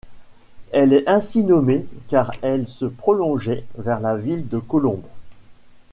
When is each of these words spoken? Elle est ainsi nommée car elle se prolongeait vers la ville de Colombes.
Elle 0.71 0.93
est 0.93 1.07
ainsi 1.07 1.43
nommée 1.43 1.85
car 2.07 2.33
elle 2.41 2.67
se 2.67 2.85
prolongeait 2.87 3.65
vers 3.77 3.99
la 3.99 4.17
ville 4.17 4.47
de 4.49 4.57
Colombes. 4.57 5.05